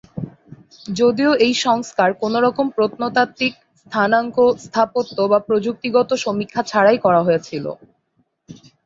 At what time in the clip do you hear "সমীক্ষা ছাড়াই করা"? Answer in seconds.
6.23-7.21